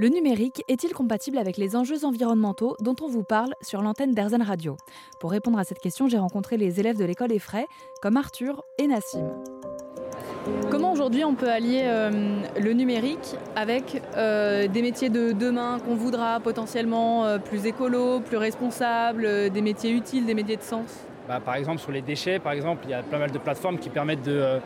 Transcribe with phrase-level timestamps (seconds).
[0.00, 4.40] Le numérique est-il compatible avec les enjeux environnementaux dont on vous parle sur l'antenne d'Airzen
[4.40, 4.78] Radio
[5.20, 7.66] Pour répondre à cette question, j'ai rencontré les élèves de l'école Effray,
[8.00, 9.28] comme Arthur et Nassim.
[10.70, 15.96] Comment aujourd'hui on peut allier euh, le numérique avec euh, des métiers de demain qu'on
[15.96, 20.88] voudra potentiellement euh, plus écolo, plus responsables, des métiers utiles, des métiers de sens?
[21.30, 23.78] Bah, Par exemple sur les déchets, par exemple, il y a pas mal de plateformes
[23.78, 24.58] qui permettent de,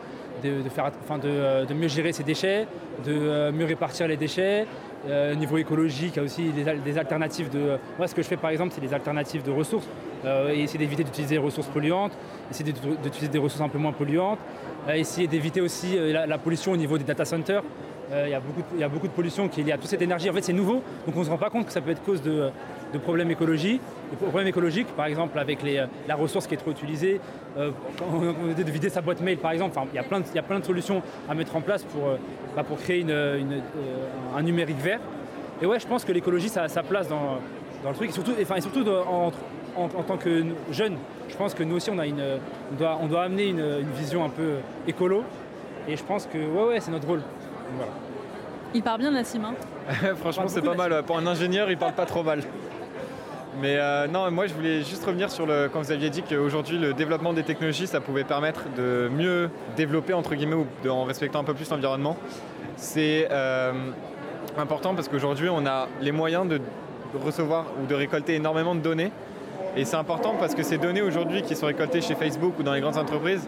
[0.67, 2.67] enfin, de, mieux gérer ces déchets,
[3.05, 4.65] de mieux répartir les déchets.
[5.07, 7.77] au niveau écologique, il y a aussi des, alternatives de.
[7.97, 9.87] Moi, ce que je fais par exemple, c'est des alternatives de ressources.
[10.53, 12.13] essayer d'éviter d'utiliser des ressources polluantes,
[12.49, 14.39] essayer d'utiliser des ressources un peu moins polluantes.
[14.87, 17.63] Euh, essayer d'éviter aussi euh, la, pollution au niveau des data centers.
[18.11, 20.29] Euh, il y, a beaucoup de, de pollution qui est liée à toute cette énergie.
[20.29, 22.03] En fait, c'est nouveau, donc on ne se rend pas compte que ça peut être
[22.03, 22.51] cause de,
[23.03, 23.81] problèmes écologiques.
[24.11, 25.59] De problèmes écologiques, par exemple, avec
[26.07, 27.19] la ressource qui est trop utilisée,
[27.57, 29.77] on de vider sa boîte mail, par exemple.
[29.91, 32.03] il, y a plein de, il y plein de solutions à mettre en place pour,
[32.55, 33.05] bah, pour créer
[34.35, 34.99] un numérique vert.
[35.61, 37.39] Et ouais, je pense que l'écologie, ça a sa place dans,
[37.85, 39.31] le truc, et surtout, enfin, et surtout en,
[39.75, 40.95] en, tant que jeune,
[41.29, 42.23] je pense que nous aussi, on, a une,
[42.71, 44.55] on, doit, amener une, vision un peu
[44.87, 45.23] écolo.
[45.87, 47.21] Et je pense que ouais, ouais, c'est notre rôle.
[48.73, 49.43] Il parle bien, Nassim.
[49.45, 49.53] Hein
[50.17, 51.03] Franchement, c'est pas mal.
[51.03, 52.41] Pour un ingénieur, il parle pas trop mal.
[53.61, 55.69] Mais euh, non, moi je voulais juste revenir sur le.
[55.71, 60.11] Quand vous aviez dit qu'aujourd'hui le développement des technologies ça pouvait permettre de mieux développer
[60.11, 62.17] entre guillemets ou en respectant un peu plus l'environnement.
[62.75, 63.71] C'est euh,
[64.57, 66.59] important parce qu'aujourd'hui on a les moyens de
[67.23, 69.11] recevoir ou de récolter énormément de données
[69.77, 72.73] et c'est important parce que ces données aujourd'hui qui sont récoltées chez Facebook ou dans
[72.73, 73.47] les grandes entreprises,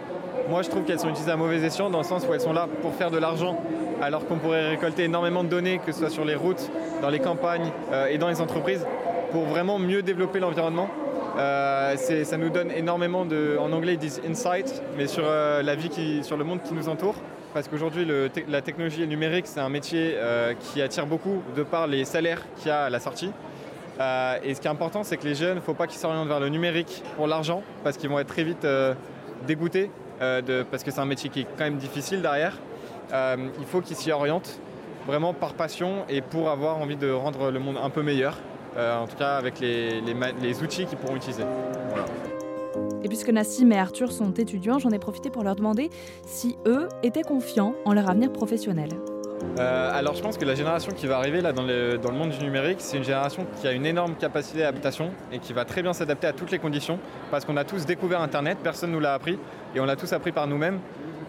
[0.50, 2.54] moi je trouve qu'elles sont utilisées à mauvais escient dans le sens où elles sont
[2.54, 3.58] là pour faire de l'argent
[4.02, 6.70] alors qu'on pourrait récolter énormément de données, que ce soit sur les routes,
[7.02, 8.86] dans les campagnes euh, et dans les entreprises,
[9.32, 10.90] pour vraiment mieux développer l'environnement.
[11.38, 15.76] Euh, ça nous donne énormément de, en anglais ils disent insight, mais sur euh, la
[15.76, 17.16] vie, qui, sur le monde qui nous entoure.
[17.54, 18.08] Parce qu'aujourd'hui,
[18.48, 20.16] la technologie numérique, c'est un métier
[20.60, 23.32] qui attire beaucoup de par les salaires qu'il y a à la sortie.
[24.44, 26.28] Et ce qui est important, c'est que les jeunes, il ne faut pas qu'ils s'orientent
[26.28, 28.68] vers le numérique pour l'argent, parce qu'ils vont être très vite
[29.48, 29.90] dégoûtés,
[30.22, 32.58] euh, parce que c'est un métier qui est quand même difficile derrière.
[33.11, 34.60] il faut qu'ils s'y orientent
[35.05, 38.38] vraiment par passion et pour avoir envie de rendre le monde un peu meilleur,
[38.78, 41.44] en tout cas avec les, outils qu'ils pourront utiliser.
[43.04, 45.89] Et puisque Nassim et Arthur sont étudiants, j'en ai profité pour leur demander
[46.26, 48.89] si eux étaient confiants en leur avenir professionnel.
[49.59, 52.43] Euh, alors je pense que la génération qui va arriver là dans le, monde du
[52.43, 55.93] numérique, c'est une génération qui a une énorme capacité d'adaptation et qui va très bien
[55.93, 56.99] s'adapter à toutes les conditions
[57.31, 59.37] parce qu'on a tous découvert Internet, personne ne nous l'a appris
[59.75, 60.80] et on l'a tous appris par nous-mêmes.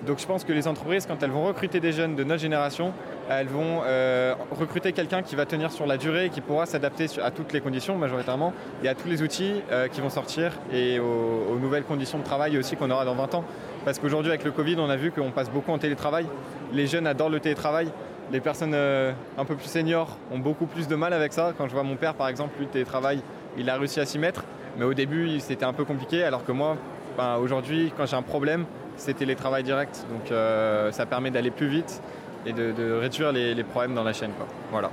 [0.09, 2.95] Donc je pense que les entreprises, quand elles vont recruter des jeunes de notre génération,
[3.29, 7.09] elles vont euh, recruter quelqu'un qui va tenir sur la durée et qui pourra s'adapter
[7.23, 10.99] à toutes les conditions majoritairement et à tous les outils euh, qui vont sortir et
[10.99, 13.45] aux, nouvelles conditions de travail aussi qu'on aura dans 20 ans.
[13.85, 16.25] Parce qu'aujourd'hui avec le Covid, on a vu qu'on passe beaucoup en télétravail.
[16.73, 17.89] Les jeunes adorent le télétravail.
[18.33, 21.53] Les personnes euh, un peu plus seniors ont beaucoup plus de mal avec ça.
[21.59, 23.21] Quand je vois mon père, par exemple, lui, télétravail,
[23.59, 24.45] il a réussi à s'y mettre.
[24.79, 26.25] Mais au début, c'était un peu compliqué.
[26.25, 26.79] Alors que moi,
[27.19, 28.65] ben, aujourd'hui, quand j'ai un problème,
[28.97, 30.07] c'est télétravail direct.
[30.09, 32.01] Donc euh, ça permet d'aller plus vite
[32.47, 34.31] et de, réduire les, problèmes dans la chaîne.
[34.71, 34.91] Voilà.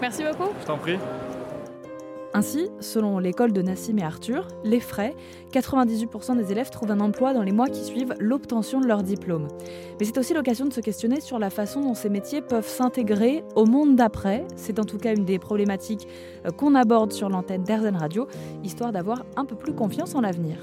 [0.00, 0.50] Merci beaucoup.
[0.62, 0.98] Je t'en prie.
[2.32, 5.14] Ainsi, selon l'école de Nassim et Arthur, les frais,
[5.52, 9.48] 98% des élèves trouvent un emploi dans les mois qui suivent l'obtention de leur diplôme.
[9.98, 13.44] Mais c'est aussi l'occasion de se questionner sur la façon dont ces métiers peuvent s'intégrer
[13.56, 14.46] au monde d'après.
[14.56, 16.08] C'est en tout cas une des problématiques
[16.46, 18.26] euh, qu'on aborde sur l'antenne d'Airzen Radio,
[18.62, 20.58] histoire d'avoir un peu plus confiance en l'avenir.